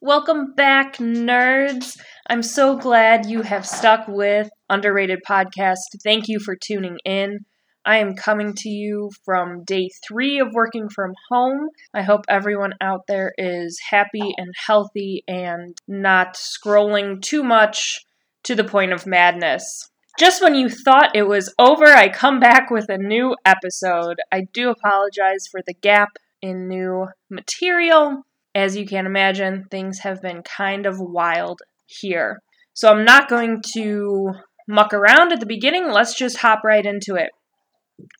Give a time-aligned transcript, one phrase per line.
[0.00, 1.98] Welcome back, nerds.
[2.28, 5.76] I'm so glad you have stuck with Underrated Podcast.
[6.02, 7.40] Thank you for tuning in.
[7.88, 11.70] I am coming to you from day three of working from home.
[11.94, 18.04] I hope everyone out there is happy and healthy and not scrolling too much
[18.42, 19.88] to the point of madness.
[20.18, 24.18] Just when you thought it was over, I come back with a new episode.
[24.30, 26.10] I do apologize for the gap
[26.42, 28.22] in new material.
[28.54, 32.42] As you can imagine, things have been kind of wild here.
[32.74, 34.34] So I'm not going to
[34.68, 35.90] muck around at the beginning.
[35.90, 37.30] Let's just hop right into it.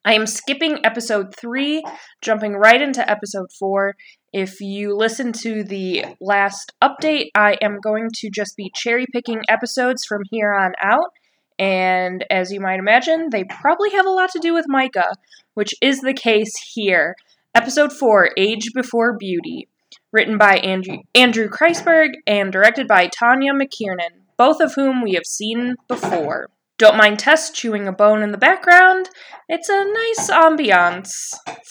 [0.04, 1.84] I am skipping episode 3,
[2.20, 3.94] jumping right into episode 4.
[4.32, 9.42] If you listen to the last update, I am going to just be cherry picking
[9.48, 11.12] episodes from here on out.
[11.58, 15.14] And as you might imagine, they probably have a lot to do with Myka,
[15.54, 17.16] which is the case here.
[17.54, 19.68] Episode 4 Age Before Beauty
[20.12, 25.26] written by Andrew, Andrew Kreisberg and directed by Tawnia McKiernan, both of whom we have
[25.26, 26.48] seen before.
[26.78, 29.10] Don't mind Tess chewing a bone in the background.
[29.48, 31.10] It's a nice ambiance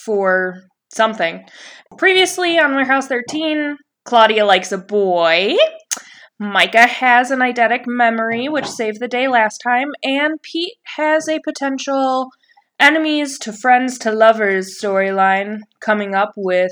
[0.05, 0.63] for
[0.93, 1.45] something.
[1.97, 5.55] Previously on Warehouse 13, Claudia likes a boy.
[6.41, 11.39] Myka has an eidetic memory, which saved the day last time, and Pete has a
[11.39, 12.27] potential
[12.77, 16.71] enemies to friends to lovers storyline coming up with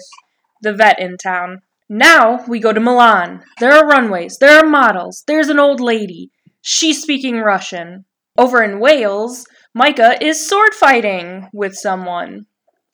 [0.61, 1.61] the vet in town.
[1.87, 3.43] Now we go to Milan.
[3.59, 6.31] There are runways, there are models, there's an old lady.
[6.61, 8.05] She's speaking Russian.
[8.37, 9.45] Over in Wales,
[9.77, 12.45] Myka is sword fighting with someone.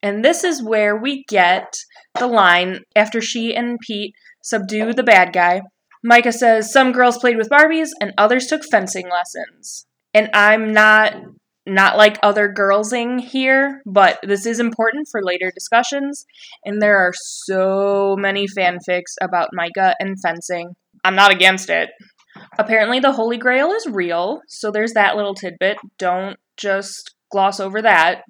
[0.03, 1.73] And this is where we get
[2.17, 5.61] the line after she and Pete subdue the bad guy.
[6.05, 9.85] Myka says some girls played with Barbies and others took fencing lessons.
[10.13, 11.15] And I'm not
[11.67, 16.25] not like other girlsing here, but this is important for later discussions.
[16.65, 20.73] And there are so many fanfics about Myka and fencing.
[21.03, 21.89] I'm not against it.
[22.57, 25.77] Apparently, the Holy Grail is real, so there's that little tidbit.
[25.97, 28.23] Don't just gloss over that.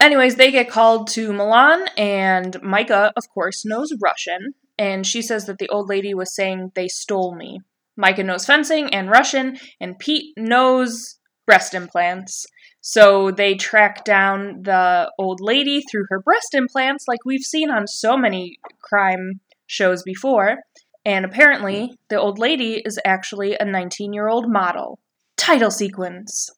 [0.00, 5.46] Anyways, they get called to Milan, and Myka, of course, knows Russian, and she says
[5.46, 7.60] that the old lady was saying they stole me.
[7.98, 12.46] Myka knows fencing and Russian, and Pete knows breast implants.
[12.80, 17.86] So they track down the old lady through her breast implants, like we've seen on
[17.86, 20.58] so many crime shows before.
[21.04, 21.94] And apparently, hmm.
[22.08, 24.98] the old lady is actually a 19 year old model.
[25.36, 26.50] Title sequence.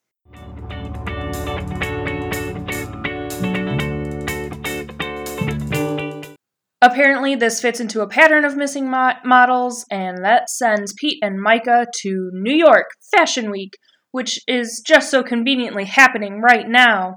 [6.82, 11.44] Apparently, this fits into a pattern of missing mo- models, and that sends Pete and
[11.44, 13.72] Myka to New York Fashion Week,
[14.12, 17.16] which is just so conveniently happening right now.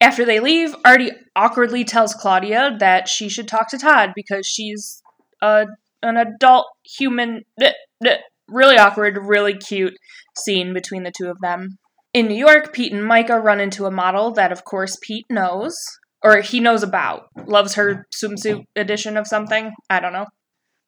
[0.00, 5.02] After they leave, Artie awkwardly tells Claudia that she should talk to Todd because she's
[5.42, 5.66] a,
[6.02, 7.42] an adult human.
[8.48, 9.94] Really awkward, really cute
[10.36, 11.78] scene between the two of them.
[12.12, 15.76] In New York, Pete and Myka run into a model that, of course, Pete knows,
[16.24, 17.28] or he knows about.
[17.46, 19.72] Loves her swimsuit edition of something.
[19.88, 20.26] I don't know.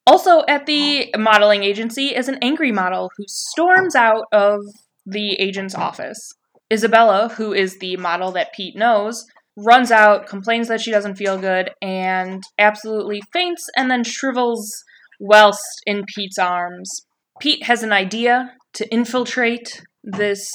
[0.05, 4.59] Also, at the modeling agency is an angry model who storms out of
[5.07, 6.33] the agent's office.
[6.73, 9.25] Isabella, who is the model that Pete knows,
[9.57, 14.83] runs out, complains that she doesn't feel good, and absolutely faints and then shrivels
[15.23, 17.07] whilst in Pete's arms.
[17.41, 20.51] Pete has an idea to infiltrate this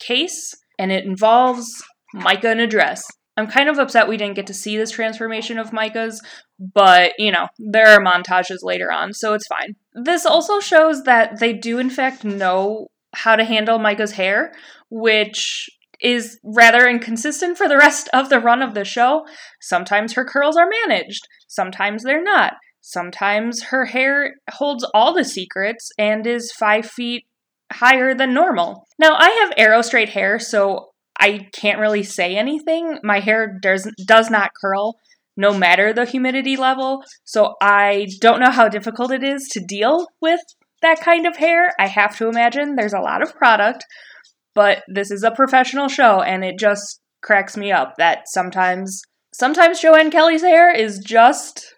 [0.00, 1.66] case, and it involves
[2.14, 3.04] Myka in a dress.
[3.36, 6.20] I'm kind of upset we didn't get to see this transformation of Myka's,
[6.58, 9.76] but you know, there are montages later on, so it's fine.
[9.94, 14.52] This also shows that they do, in fact, know how to handle Myka's hair,
[14.90, 19.24] which is rather inconsistent for the rest of the run of the show.
[19.60, 22.54] Sometimes her curls are managed, sometimes they're not.
[22.88, 27.26] Sometimes her hair holds all the secrets and is five feet
[27.70, 28.86] higher than normal.
[28.98, 32.98] Now, I have arrow straight hair, so I can't really say anything.
[33.02, 34.96] My hair does, does not curl
[35.36, 40.06] no matter the humidity level, so I don't know how difficult it is to deal
[40.22, 40.40] with
[40.80, 41.74] that kind of hair.
[41.78, 43.84] I have to imagine there's a lot of product,
[44.54, 49.02] but this is a professional show and it just cracks me up that sometimes
[49.34, 51.74] sometimes Joanne Kelly's hair is just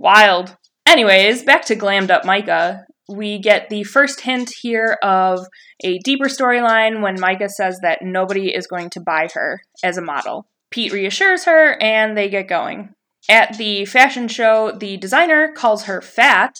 [0.00, 0.56] wild.
[0.86, 2.84] Anyways, back to glammed up Myka.
[3.08, 5.46] We get the first hint here of
[5.84, 10.02] a deeper storyline when Myka says that nobody is going to buy her as a
[10.02, 10.46] model.
[10.70, 12.94] Pete reassures her and they get going.
[13.28, 16.54] At the fashion show, the designer calls her fat,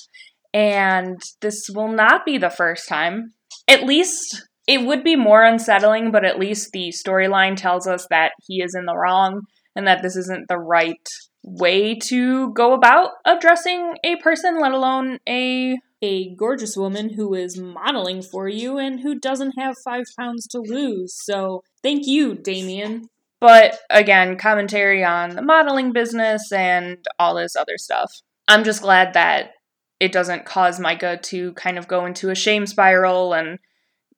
[0.52, 3.32] and this will not be the first time.
[3.66, 8.32] At least it would be more unsettling, but at least the storyline tells us that
[8.46, 9.42] he is in the wrong
[9.74, 11.08] and that this isn't the right
[11.42, 17.58] way to go about addressing a person, let alone a a gorgeous woman who is
[17.58, 21.14] modeling for you and who doesn't have five pounds to lose.
[21.14, 23.08] So thank you, Damien.
[23.38, 28.10] But again, commentary on the modeling business and all this other stuff.
[28.48, 29.52] I'm just glad that
[29.98, 33.58] it doesn't cause Myka to kind of go into a shame spiral and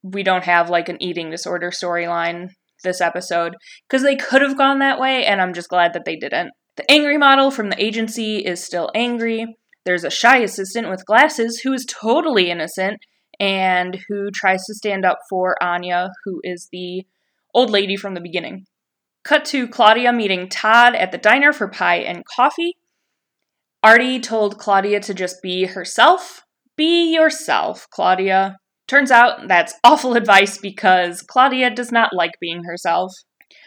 [0.02, 2.50] we don't have like an eating disorder storyline
[2.82, 3.54] this episode
[3.88, 6.52] because they could have gone that way and I'm just glad that they didn't.
[6.76, 9.56] The angry model from the agency is still angry.
[9.84, 13.00] There's a shy assistant with glasses who is totally innocent
[13.38, 17.04] and who tries to stand up for Anya, who is the
[17.54, 18.64] old lady from the beginning.
[19.24, 22.76] Cut to Claudia meeting Todd at the diner for pie and coffee.
[23.82, 26.42] Artie told Claudia to just be herself.
[26.76, 28.56] Be yourself, Claudia.
[28.88, 33.12] Turns out that's awful advice because Claudia does not like being herself.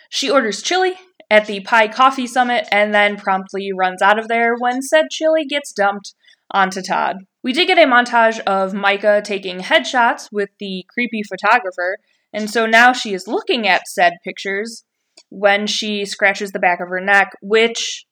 [0.10, 0.96] She orders chili
[1.36, 5.44] at the Pie Coffee Summit and then promptly runs out of there when said chili
[5.46, 6.14] gets dumped
[6.50, 7.18] onto Todd.
[7.44, 11.98] We did get a montage of Myka taking headshots with the creepy photographer,
[12.32, 14.86] and so now she is looking at said pictures
[15.28, 18.06] when she scratches the back of her neck, which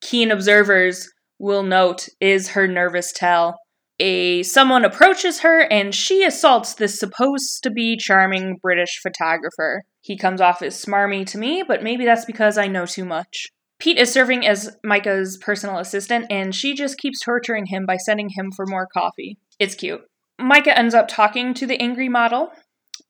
[0.00, 1.10] keen observers
[1.40, 3.58] will note is her nervous tell.
[3.98, 9.82] A someone approaches her and she assaults this supposed to be charming British photographer.
[10.08, 13.48] He comes off as smarmy to me, but maybe that's because I know too much.
[13.78, 18.30] Pete is serving as Myka's personal assistant, and she just keeps torturing him by sending
[18.30, 19.36] him for more coffee.
[19.58, 20.00] It's cute.
[20.40, 22.48] Myka ends up talking to the angry model,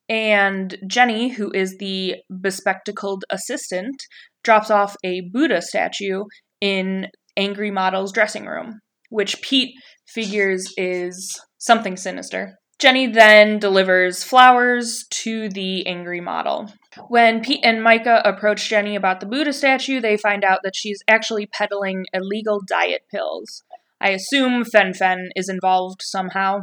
[0.09, 3.95] and Jenny, who is the bespectacled assistant,
[4.43, 6.25] drops off a Buddha statue
[6.59, 7.07] in
[7.37, 9.73] Angry Model's dressing room, which Pete
[10.05, 12.58] figures is something sinister.
[12.79, 16.71] Jenny then delivers flowers to the angry model.
[17.09, 21.03] When Pete and Myka approach Jenny about the Buddha statue, they find out that she's
[21.05, 23.63] actually peddling illegal diet pills.
[23.99, 26.61] I assume Fen Phen is involved somehow.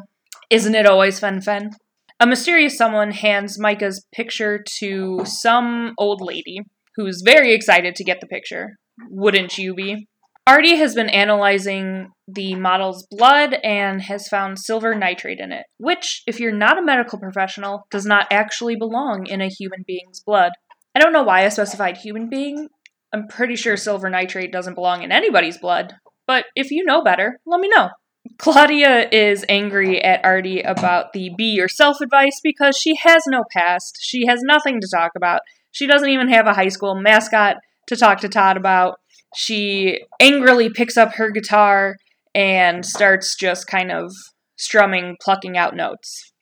[0.48, 1.72] Isn't it always Fen Phen?
[2.18, 6.60] A mysterious someone hands Myka's picture to some old lady
[6.96, 8.78] who's very excited to get the picture.
[9.10, 10.08] Wouldn't you be?
[10.48, 16.22] Artie has been analyzing the model's blood and has found silver nitrate in it, which,
[16.28, 20.52] if you're not a medical professional, does not actually belong in a human being's blood.
[20.94, 22.68] I don't know why I specified human being.
[23.12, 25.94] I'm pretty sure silver nitrate doesn't belong in anybody's blood,
[26.28, 27.90] but if you know better, let me know.
[28.38, 33.98] Claudia is angry at Artie about the be yourself advice because she has no past.
[34.00, 35.40] She has nothing to talk about.
[35.72, 37.56] She doesn't even have a high school mascot
[37.88, 38.96] to talk to Todd about
[39.36, 41.96] she angrily picks up her guitar
[42.34, 44.12] and starts just kind of
[44.56, 46.32] strumming, plucking out notes.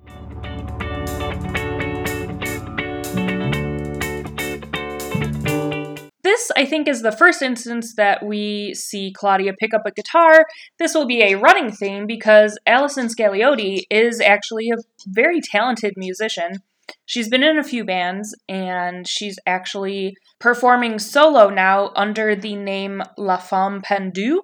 [6.23, 10.47] This, I think, is the first instance that we see Claudia pick up a guitar.
[10.79, 14.77] This will be a running theme because Allison Scagliotti is actually a
[15.07, 16.63] very talented musician.
[17.07, 23.03] She's been in a few bands and she's actually performing solo now under the name
[23.17, 24.41] La Femme Pendue,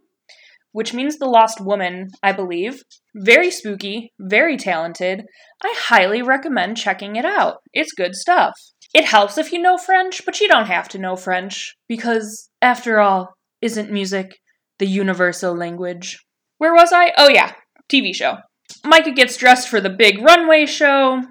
[0.72, 2.82] which means the lost woman, I believe.
[3.14, 5.24] Very spooky, very talented.
[5.62, 7.56] I highly recommend checking it out.
[7.72, 8.54] It's good stuff.
[8.94, 12.98] It helps if you know French, but you don't have to know French, because, after
[13.00, 14.38] all, isn't music
[14.78, 16.18] the universal language?
[16.58, 17.12] Where was I?
[17.16, 17.52] Oh, yeah,
[17.88, 18.38] TV show.
[18.84, 21.22] Myka gets dressed for the big runway show.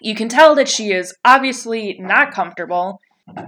[0.00, 3.00] You can tell that she is obviously not comfortable.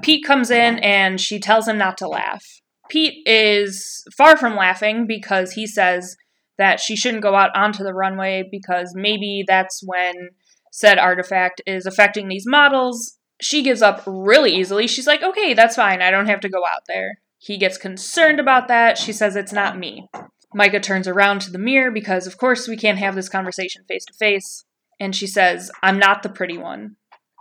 [0.02, 2.44] Pete comes in and she tells him not to laugh.
[2.88, 6.16] Pete is far from laughing because he says
[6.56, 10.30] that she shouldn't go out onto the runway because maybe that's when
[10.72, 13.18] said artifact is affecting these models.
[13.40, 14.86] She gives up really easily.
[14.86, 16.00] She's like, okay, that's fine.
[16.00, 17.18] I don't have to go out there.
[17.38, 18.96] He gets concerned about that.
[18.96, 20.08] She says, it's not me.
[20.56, 24.04] Myka turns around to the mirror because, of course, we can't have this conversation face
[24.06, 24.64] to face
[24.98, 26.96] and she says, I'm not the pretty one.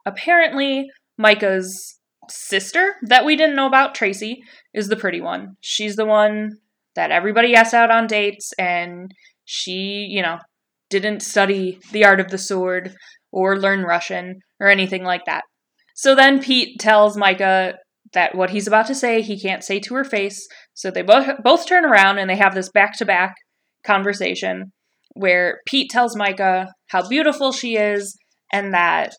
[0.06, 4.42] Apparently, Myka's sister that we didn't know about, Tracy,
[4.74, 5.56] is the pretty one.
[5.62, 6.58] She's the one
[6.96, 9.12] that everybody asks out on dates, and
[9.46, 10.40] she, you know,
[10.90, 12.96] didn't study the art of the sword
[13.32, 15.44] or learn Russian or anything like that.
[15.96, 17.76] So then Pete tells Myka
[18.14, 20.48] that what he's about to say he can't say to her face.
[20.74, 23.36] So they both both turn around and they have this back to back
[23.86, 24.72] conversation
[25.16, 28.18] where Pete tells Myka how beautiful she is
[28.52, 29.14] and that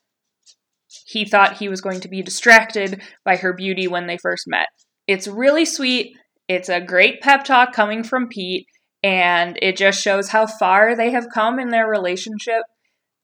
[1.07, 4.69] he thought he was going to be distracted by her beauty when they first met.
[5.07, 6.17] It's really sweet.
[6.49, 8.67] It's a great pep talk coming from Pete,
[9.03, 12.63] and it just shows how far they have come in their relationship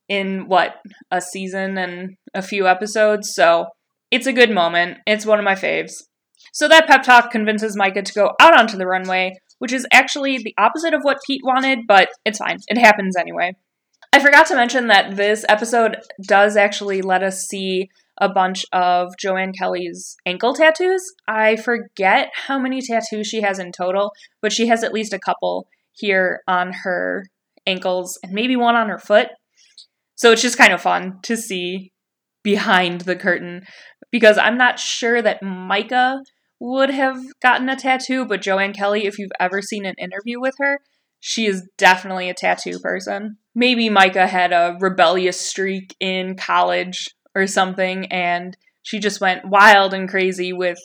[0.09, 0.75] in what,
[1.11, 3.33] a season and a few episodes.
[3.35, 3.67] So
[4.11, 4.99] it's a good moment.
[5.07, 5.93] It's one of my faves.
[6.53, 10.39] So that pep talk convinces Myka to go out onto the runway, which is actually
[10.39, 12.59] the opposite of what Pete wanted, but it's fine.
[12.67, 13.55] It happens anyway.
[14.13, 17.89] I forgot to mention that this episode does actually let us see
[18.21, 21.01] a bunch of Joanne Kelly's ankle tattoos.
[21.29, 25.21] I forget how many tattoos she has in total, but she has at least a
[25.21, 27.27] couple here on her
[27.65, 29.29] ankles and maybe one on her foot.
[30.17, 31.93] So it's just kind of fun to see
[32.43, 33.63] behind the curtain
[34.11, 36.19] because I'm not sure that Myka
[36.63, 40.55] would have gotten a tattoo, but Joanne Kelly, if you've ever seen an interview with
[40.59, 40.79] her,
[41.19, 43.37] she is definitely a tattoo person.
[43.53, 49.93] Maybe Myka had a rebellious streak in college or something, and she just went wild
[49.93, 50.79] and crazy with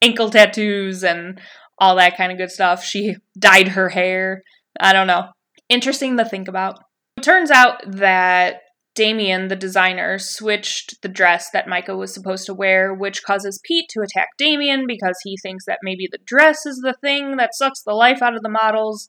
[0.00, 1.40] ankle tattoos and
[1.78, 2.84] all that kind of good stuff.
[2.84, 4.42] She dyed her hair.
[4.78, 5.30] I don't know.
[5.68, 6.78] Interesting to think about.
[7.16, 8.60] It turns out that
[8.94, 13.88] Damien, the designer, switched the dress that Myka was supposed to wear, which causes Pete
[13.90, 17.82] to attack Damien because he thinks that maybe the dress is the thing that sucks
[17.82, 19.08] the life out of the models.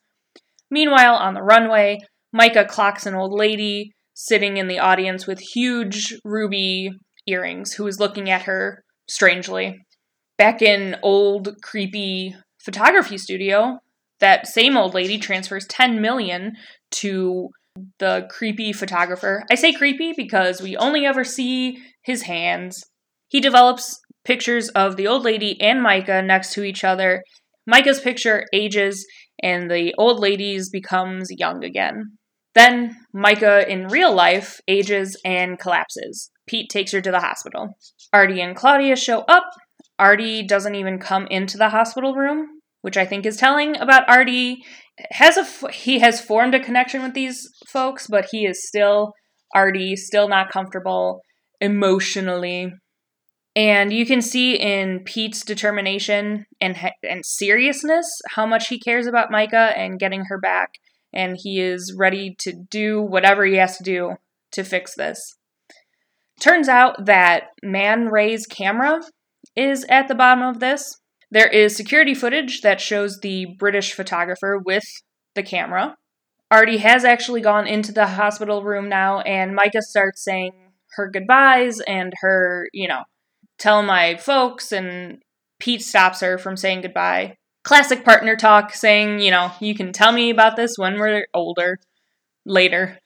[0.71, 1.99] Meanwhile, on the runway,
[2.35, 6.89] Myka clocks an old lady sitting in the audience with huge ruby
[7.27, 9.79] earrings who is looking at her strangely.
[10.37, 13.79] Back in old, creepy photography studio,
[14.19, 16.53] that same old lady transfers 10 million
[16.91, 17.49] to
[17.99, 19.43] the creepy photographer.
[19.51, 22.83] I say creepy because we only ever see his hands.
[23.27, 27.23] He develops pictures of the old lady and Myka next to each other.
[27.69, 29.05] Myka's picture ages
[29.41, 32.17] and the old lady's becomes young again.
[32.53, 36.31] Then Myka in real life ages and collapses.
[36.47, 37.77] Pete takes her to the hospital.
[38.13, 39.43] Artie and Claudia show up.
[39.99, 42.47] Artie doesn't even come into the hospital room,
[42.81, 44.63] which I think is telling about Artie
[45.11, 49.13] has a he has formed a connection with these folks, but he is still
[49.53, 51.21] Artie, still not comfortable
[51.61, 52.73] emotionally.
[53.55, 59.31] And you can see in Pete's determination and and seriousness how much he cares about
[59.31, 60.71] Myka and getting her back,
[61.13, 64.15] and he is ready to do whatever he has to do
[64.51, 65.37] to fix this.
[66.39, 68.99] Turns out that Man Ray's camera
[69.55, 70.99] is at the bottom of this,
[71.31, 74.85] there is security footage that shows the British photographer with
[75.33, 75.95] the camera.
[76.51, 80.51] Artie has actually gone into the hospital room now, and Myka starts saying
[80.95, 83.03] her goodbyes and her, you know,
[83.57, 85.21] tell my folks, and
[85.59, 87.37] Pete stops her from saying goodbye.
[87.63, 91.79] Classic partner talk, saying, you know, you can tell me about this when we're older,
[92.45, 92.99] later.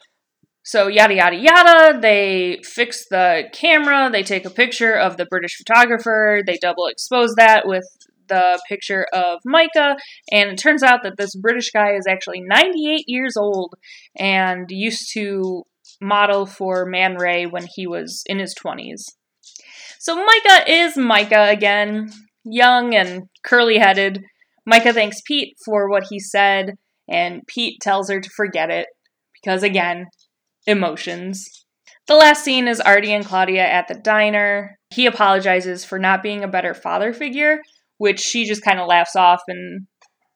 [0.63, 1.99] So, yada, yada, yada.
[1.99, 4.09] They fix the camera.
[4.11, 6.41] They take a picture of the British photographer.
[6.45, 7.85] They double expose that with
[8.29, 9.97] the picture of Myka,
[10.31, 13.75] and it turns out that this British guy is actually 98 years old
[14.17, 15.63] and used to
[16.01, 19.03] model for Man Ray when he was in his 20s.
[19.99, 22.09] So Myka is Myka again,
[22.45, 24.23] young and curly headed.
[24.67, 26.75] Myka thanks Pete for what he said,
[27.09, 28.87] and Pete tells her to forget it
[29.33, 30.05] because, again,
[30.67, 31.65] emotions.
[32.07, 34.77] The last scene is Artie and Claudia at the diner.
[34.89, 37.61] He apologizes for not being a better father figure,
[37.99, 39.85] which she just kind of laughs off and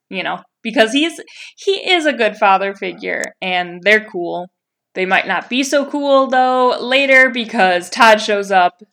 [0.10, 1.20] you know because he's
[1.58, 4.48] he is a good father figure and they're cool.
[4.94, 8.84] They might not be so cool though later because todd shows up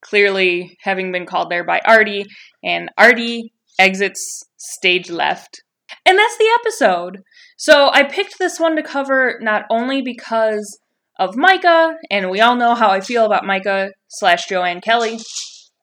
[0.00, 2.26] clearly having been called there by artie
[2.64, 5.62] and artie exits stage left.
[6.04, 7.22] And that's the episode.
[7.56, 10.80] So i picked this one to cover not only because
[11.18, 15.18] of myka and we all know how i feel about myka slash joanne kelly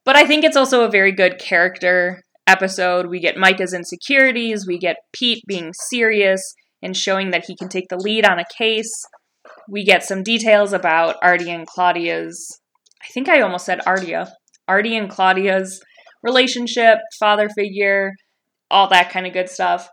[0.06, 3.08] but I think it's also a very good character episode.
[3.08, 6.42] We get Myka's insecurities, we get Pete being serious
[6.82, 8.94] and showing that he can take the lead on a case.
[9.68, 12.60] We get some details about Artie and Claudia's,
[13.04, 14.30] I think I almost said Artia,
[14.68, 15.82] Artie and Claudia's
[16.22, 18.14] relationship, father figure,
[18.70, 19.90] all that kind of good stuff.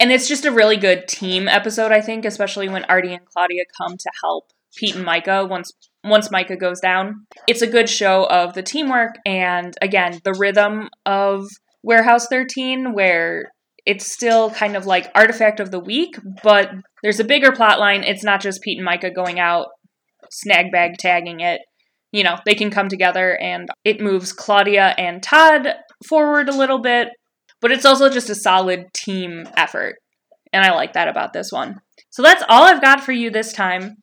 [0.00, 3.64] And it's just a really good team episode, I think, especially when Artie and Claudia
[3.80, 4.44] come to help
[4.76, 5.70] Pete and Myka once
[6.04, 7.26] once Myka goes down.
[7.48, 11.46] It's a good show of the teamwork and again, the rhythm of
[11.82, 13.52] Warehouse 13 where
[13.86, 16.70] it's still kind of like artifact of the week, but
[17.02, 18.02] there's a bigger plot line.
[18.02, 19.68] It's not just Pete and Myka going out
[20.30, 21.60] snag bag tagging it.
[22.12, 25.68] You know, they can come together and it moves Claudia and Todd
[26.06, 27.08] forward a little bit,
[27.60, 29.96] but it's also just a solid team effort.
[30.52, 31.80] And I like that about this one.
[32.10, 33.96] So that's all I've got for you this time.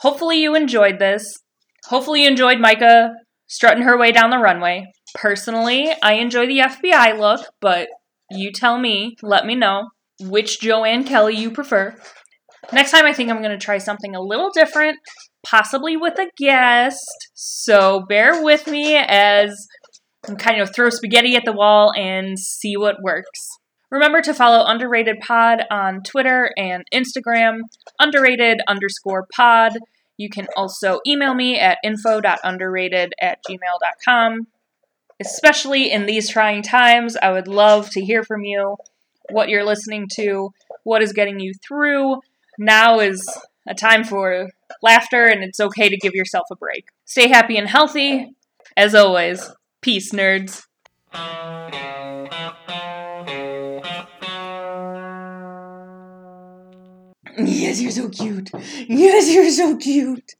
[0.00, 1.43] Hopefully you enjoyed this.
[1.88, 3.12] Hopefully you enjoyed Myka
[3.46, 4.86] strutting her way down the runway.
[5.14, 7.88] Personally, I enjoy the FBI look, but
[8.30, 9.88] you tell me, let me know
[10.20, 11.96] which Joanne Kelly you prefer.
[12.72, 14.98] Next time, I think I'm going to try something a little different,
[15.44, 17.28] possibly with a guest.
[17.34, 19.66] So bear with me as
[20.26, 23.48] I'm kind of throw spaghetti at the wall and see what works.
[23.90, 27.58] Remember to follow Underrated Pod on Twitter and Instagram,
[28.00, 29.78] underrated underscore pod.
[30.16, 34.46] You can also email me at info.underrated at gmail.com.
[35.20, 38.76] Especially in these trying times, I would love to hear from you
[39.30, 40.50] what you're listening to,
[40.82, 42.20] what is getting you through.
[42.58, 43.26] Now is
[43.66, 44.50] a time for
[44.82, 46.86] laughter, and it's okay to give yourself a break.
[47.04, 48.34] Stay happy and healthy.
[48.76, 50.64] As always, peace, nerds.
[57.54, 58.50] Yes, you're so cute.
[58.88, 60.34] Yes, you're so cute.